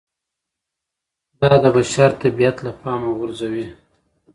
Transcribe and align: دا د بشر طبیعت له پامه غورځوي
دا 1.39 1.51
د 1.63 1.65
بشر 1.75 2.09
طبیعت 2.23 2.57
له 2.65 2.71
پامه 2.81 3.09
غورځوي 3.17 3.67